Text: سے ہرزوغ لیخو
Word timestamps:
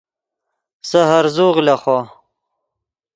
سے 0.89 0.99
ہرزوغ 1.09 1.55
لیخو 1.65 1.97